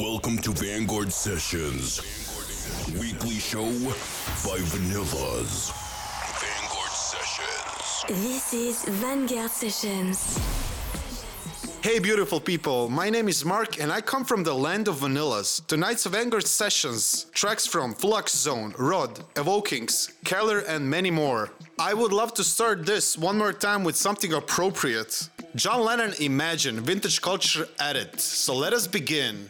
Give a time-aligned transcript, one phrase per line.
[0.00, 2.00] Welcome to Vanguard Sessions,
[3.00, 3.64] weekly show
[4.46, 5.72] by Vanillaz.
[6.38, 8.22] Vanguard Sessions.
[8.22, 10.38] This is Vanguard Sessions.
[11.82, 12.88] Hey, beautiful people.
[12.88, 15.66] My name is Mark, and I come from the land of vanillas.
[15.66, 21.50] Tonight's Vanguard Sessions tracks from Flux Zone, Rod, Evokings, Keller, and many more.
[21.76, 25.28] I would love to start this one more time with something appropriate.
[25.56, 28.20] John Lennon Imagine, vintage culture added.
[28.20, 29.48] So let us begin.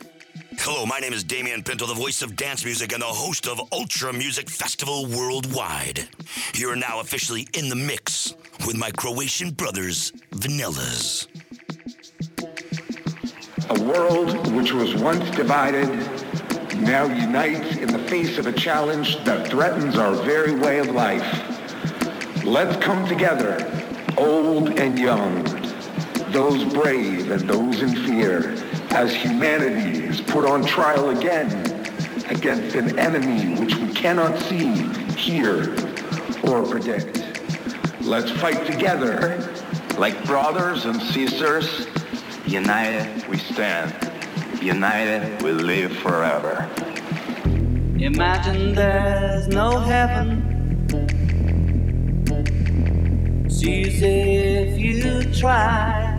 [0.60, 3.60] Hello, my name is Damian Pinto, the voice of dance music and the host of
[3.72, 6.08] Ultra Music Festival Worldwide.
[6.54, 8.34] You are now officially in the mix
[8.66, 11.28] with my Croatian brothers, Vanillaz.
[13.70, 15.88] A world which was once divided
[16.80, 22.44] now unites in the face of a challenge that threatens our very way of life.
[22.44, 23.56] Let's come together,
[24.16, 25.44] old and young,
[26.32, 28.56] those brave and those in fear,
[28.90, 31.50] as humanity is put on trial again
[32.28, 34.72] against an enemy which we cannot see,
[35.14, 35.72] hear,
[36.44, 37.24] or predict.
[38.00, 39.38] Let's fight together.
[39.98, 41.86] Like brothers and sisters,
[42.46, 43.94] united we stand.
[44.62, 46.68] United we live forever.
[47.98, 50.48] Imagine there's no heaven
[53.50, 56.14] sees if you try.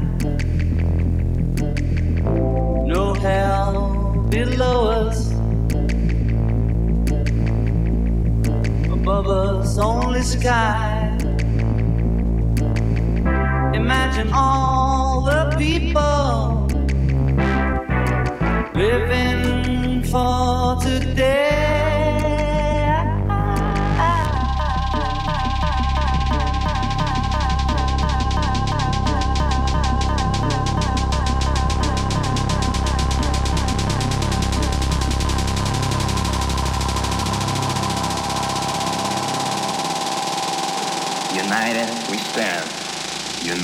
[2.90, 5.30] No hell below us,
[8.92, 11.16] above us only sky.
[13.76, 16.66] Imagine all the people
[18.74, 21.89] living for today.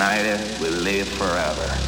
[0.05, 1.84] United we live forever.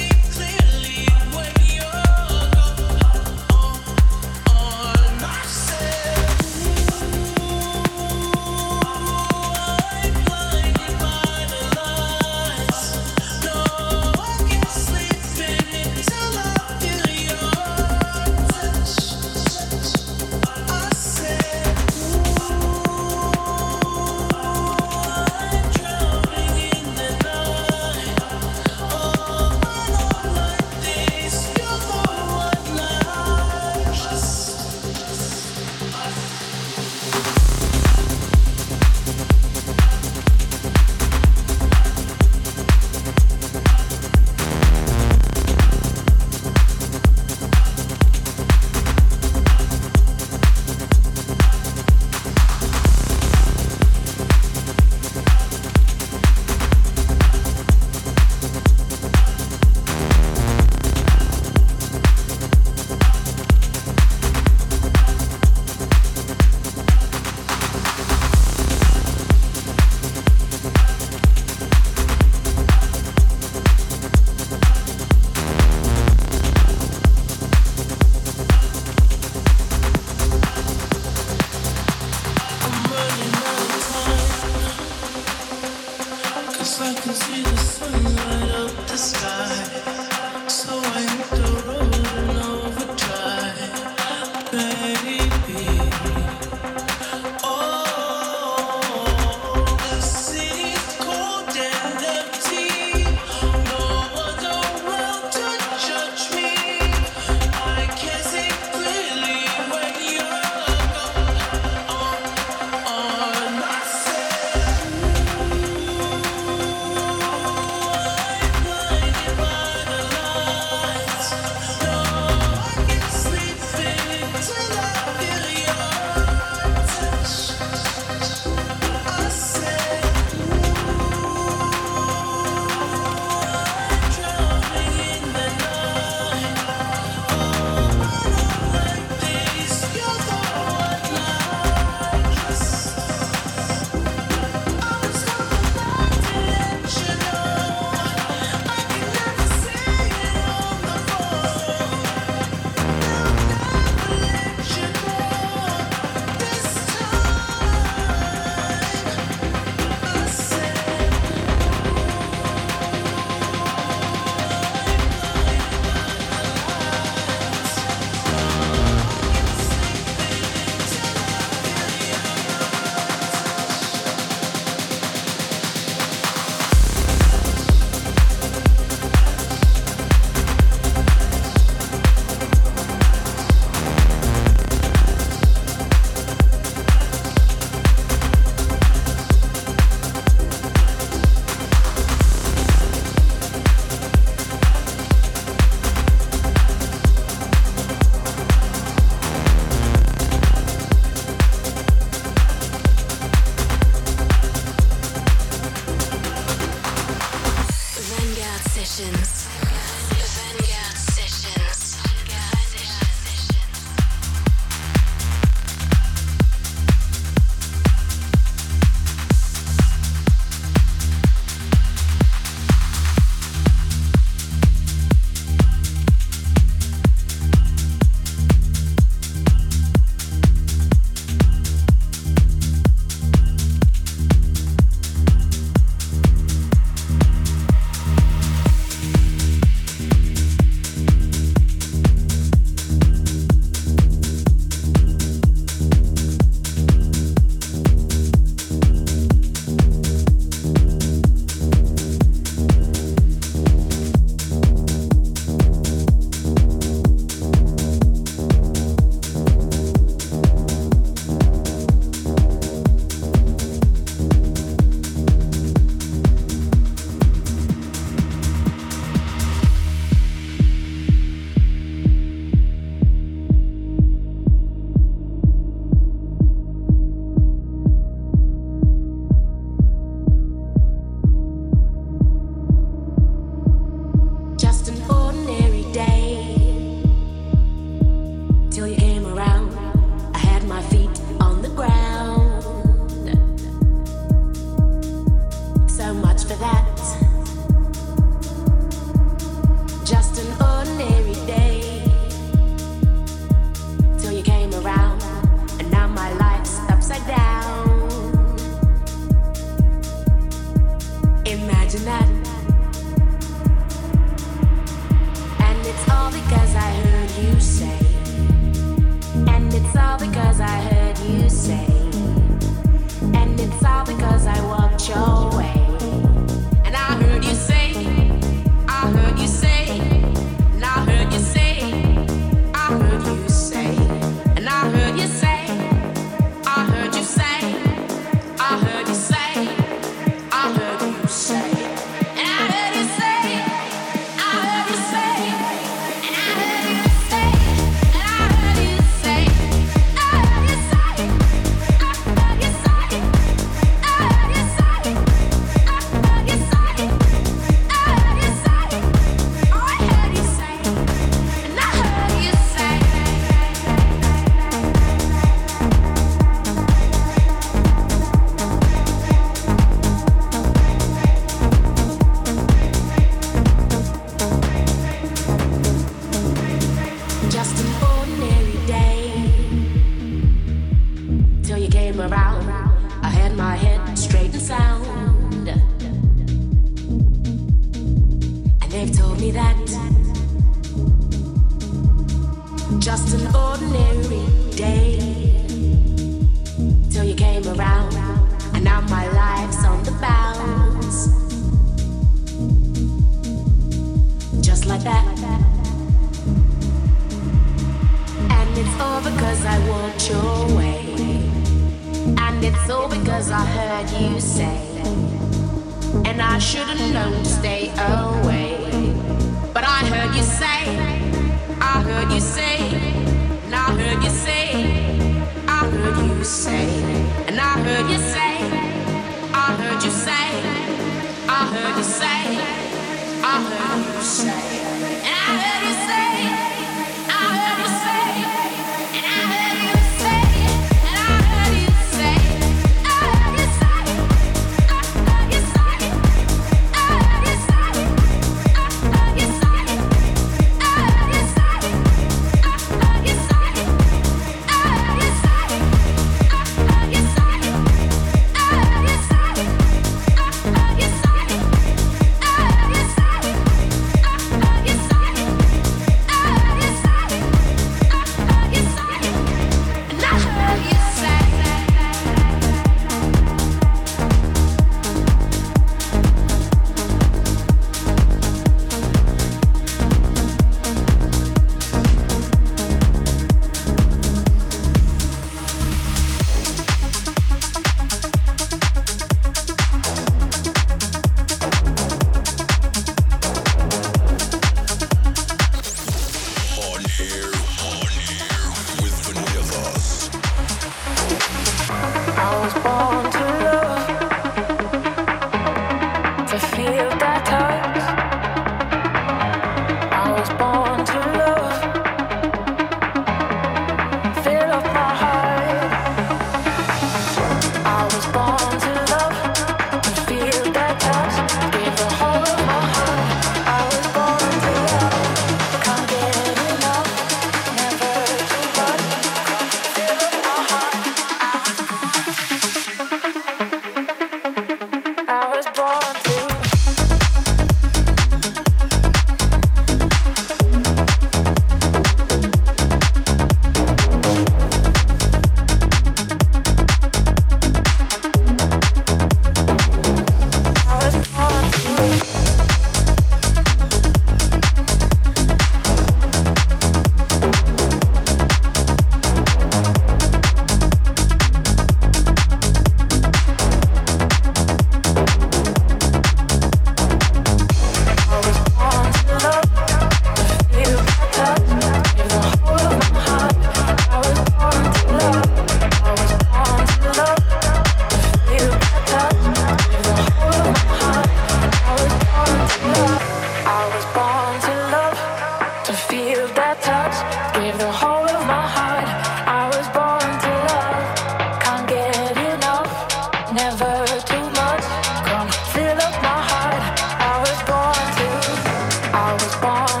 [599.71, 600.00] heart.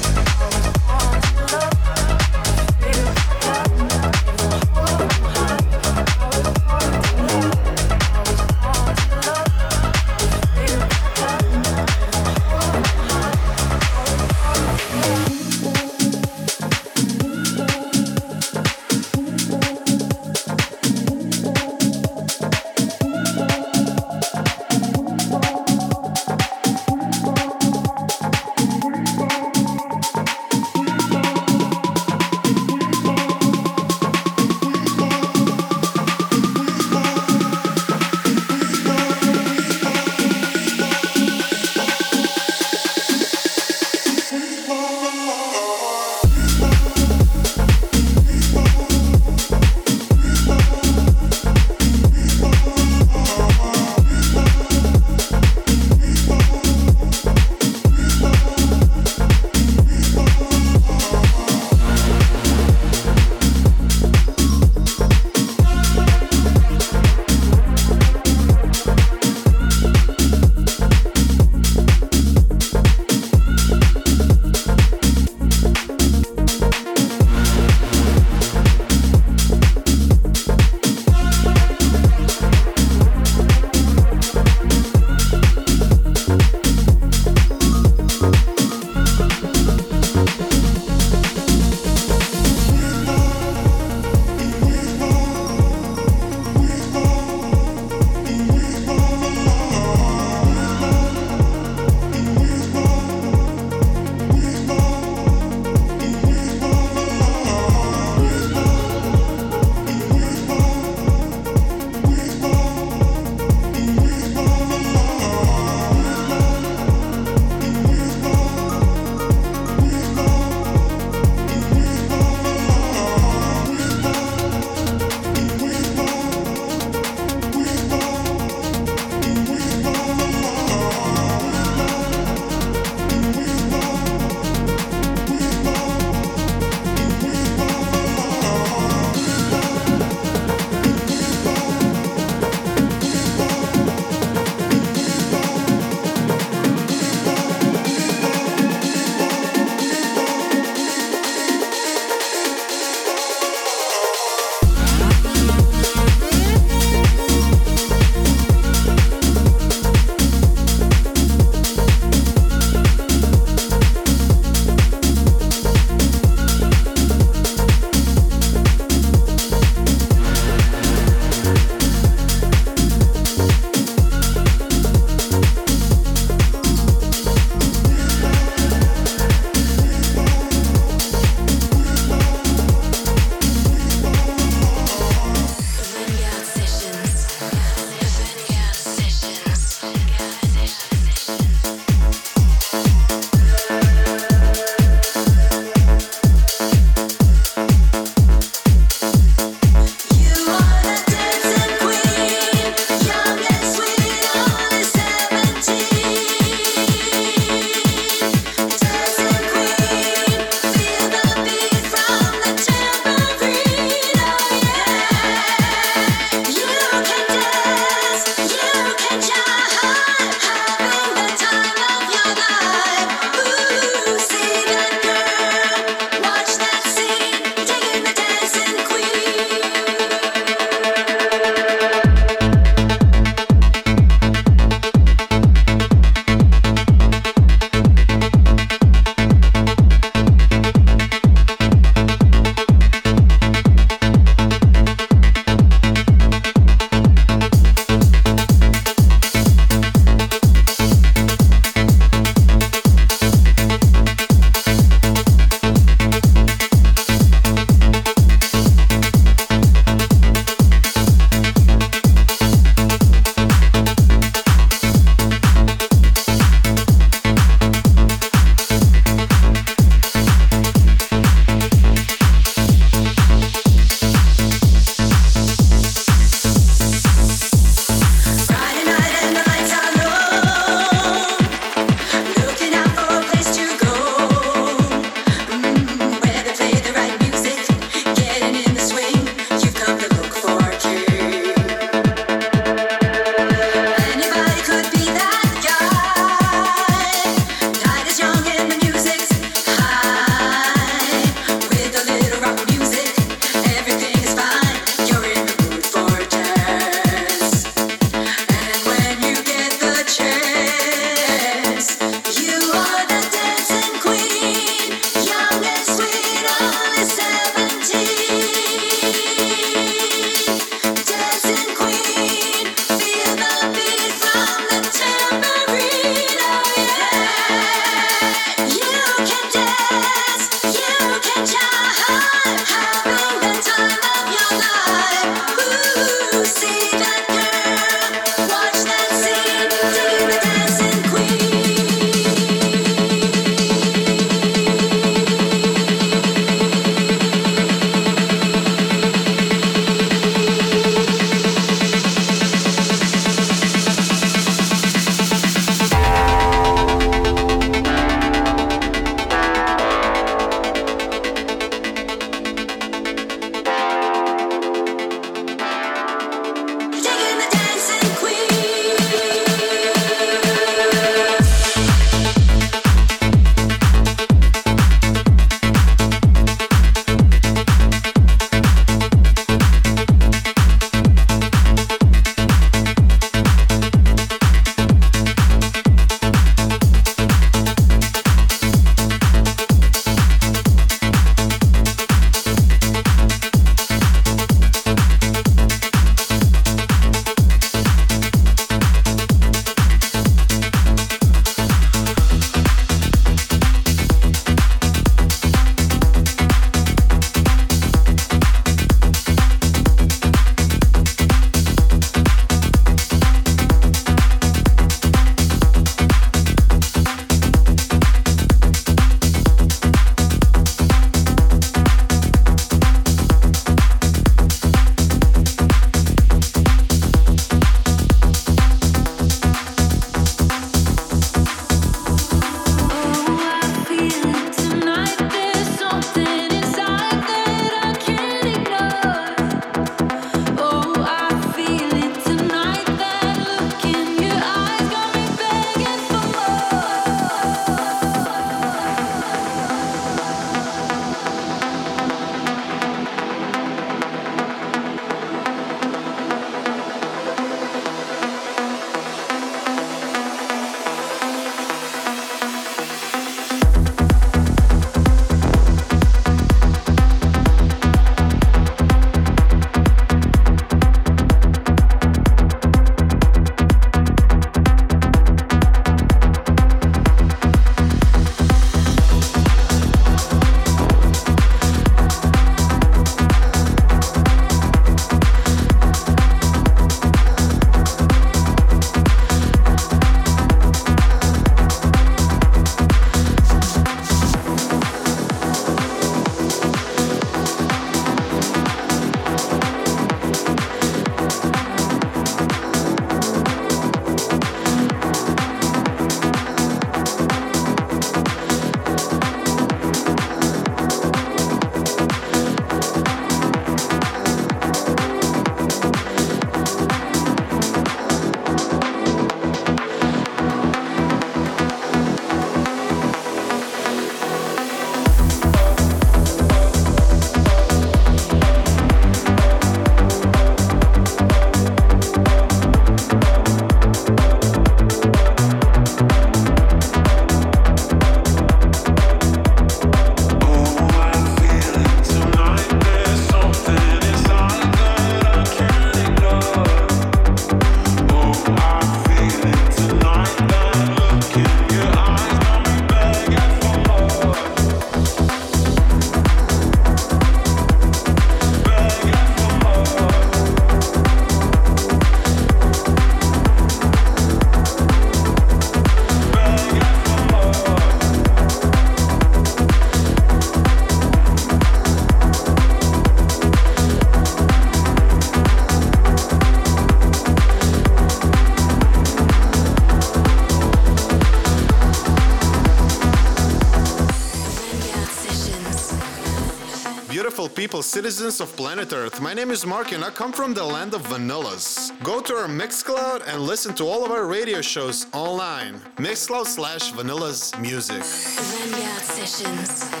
[587.61, 589.21] People, citizens of planet Earth.
[589.21, 591.91] My name is Mark and I come from the land of Vanillaz.
[592.03, 595.75] Go to our Mixcloud and listen to all of our radio shows online.
[595.97, 598.03] Mixcloud slash Vanillaz music.
[598.03, 600.00] Sessions.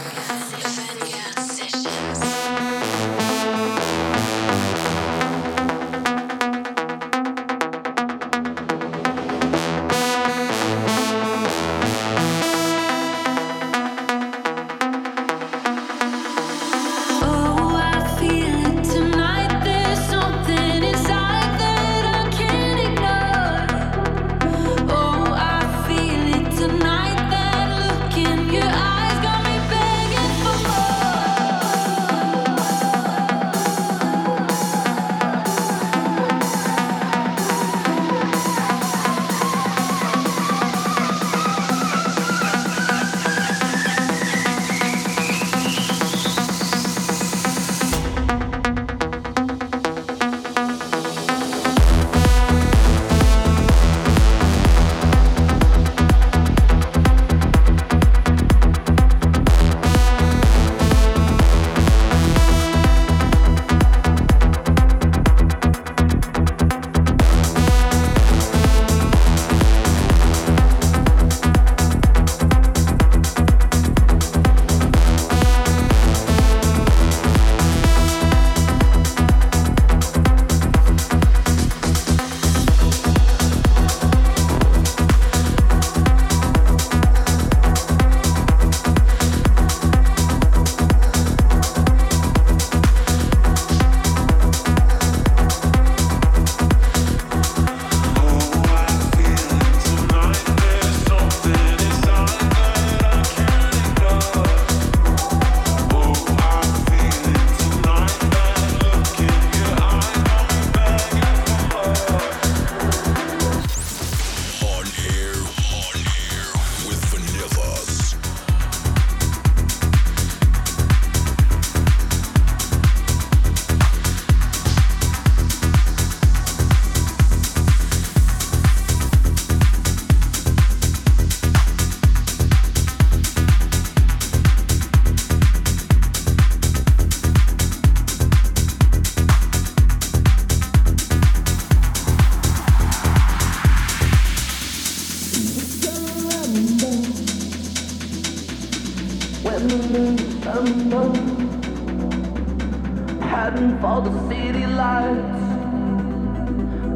[153.61, 155.41] Heading for the city lights.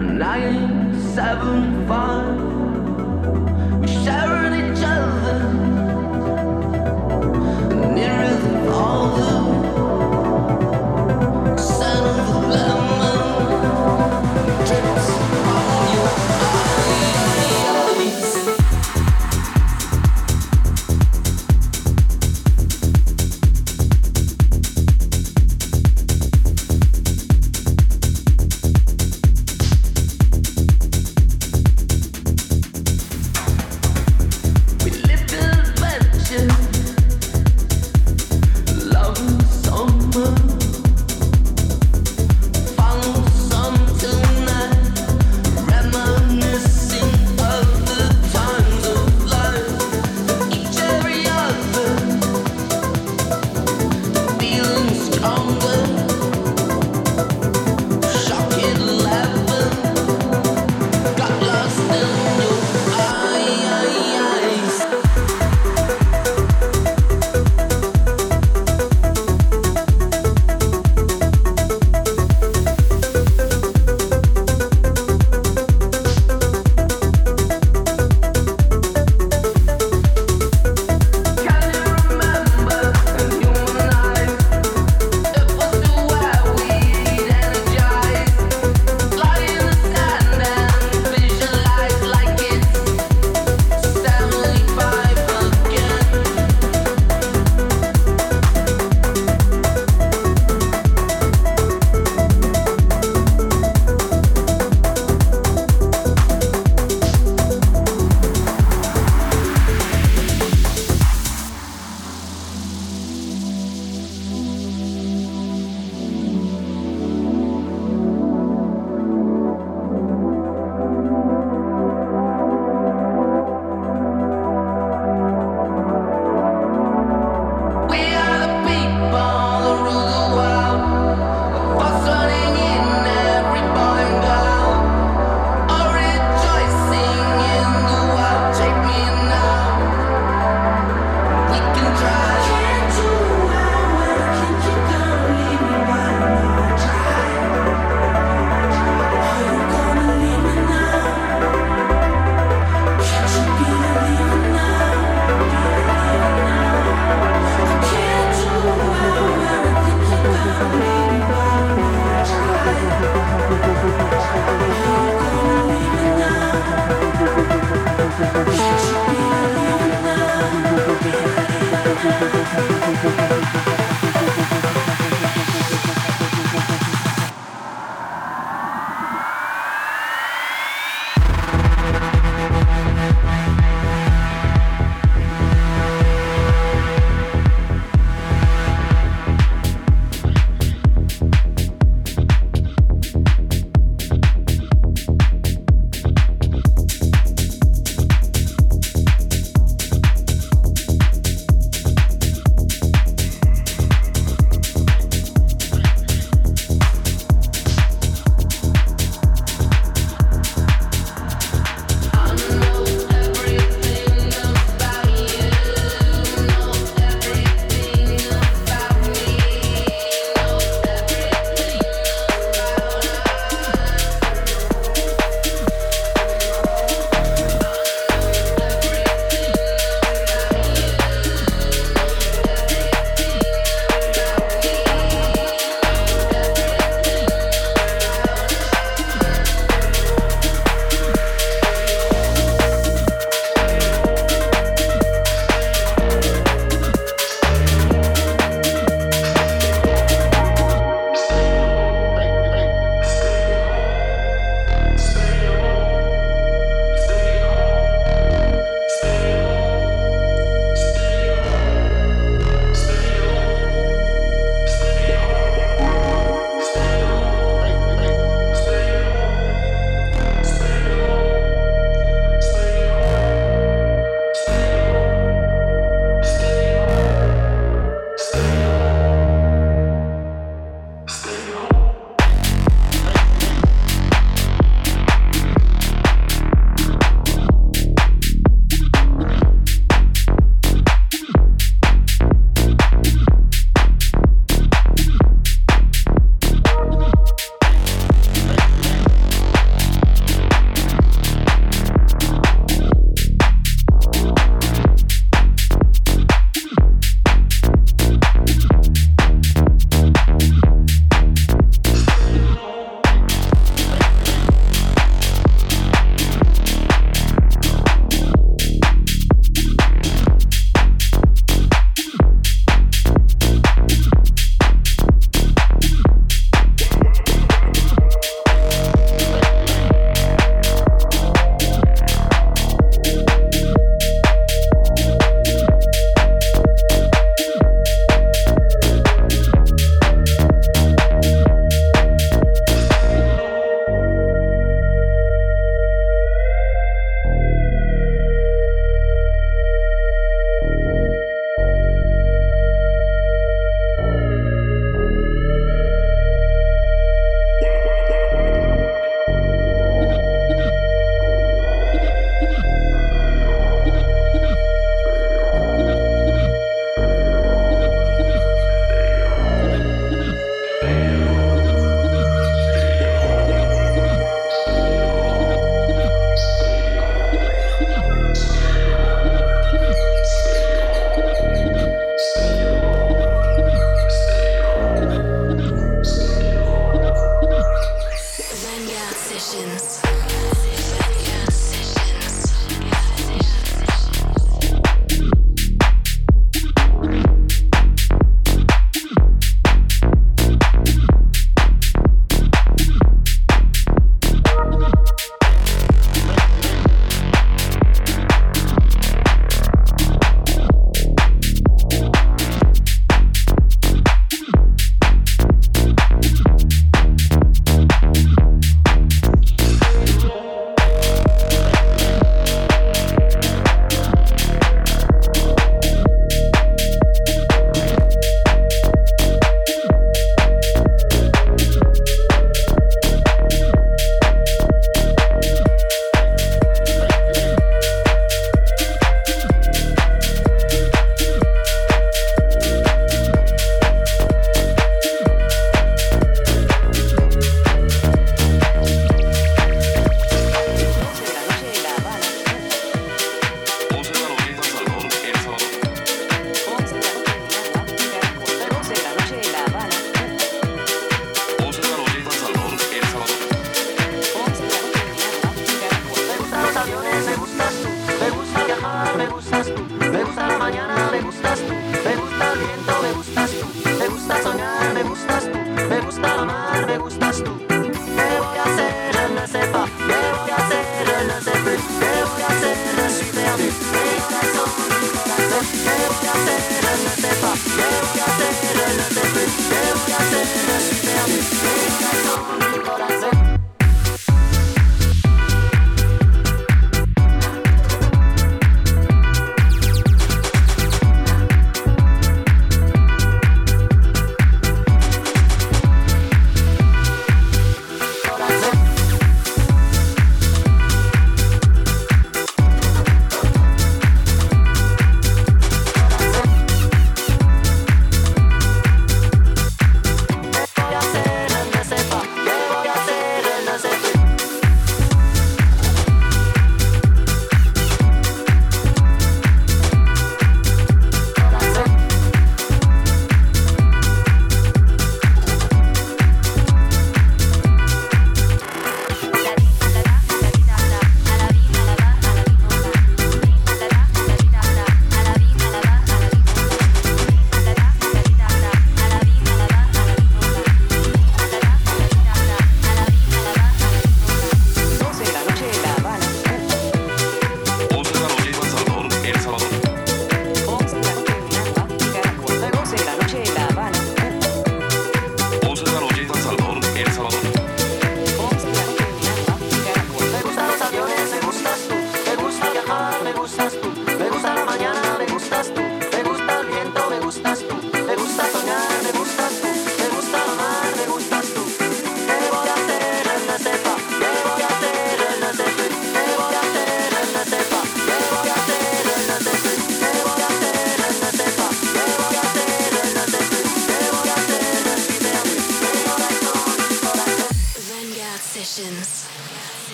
[0.00, 2.71] Nine, seven, five.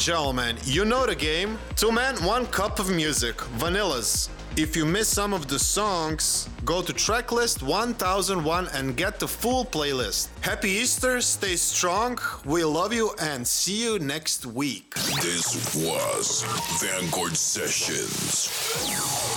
[0.00, 1.58] And gentlemen, you know the game.
[1.76, 3.36] Two men, one cup of music.
[3.58, 4.30] Vanillaz.
[4.56, 9.64] If you miss some of the songs, go to tracklist 1001 and get the full
[9.64, 10.28] playlist.
[10.40, 14.94] Happy Easter, stay strong, we love you, and see you next week.
[15.22, 16.44] This was
[16.80, 18.48] Vanguard Sessions.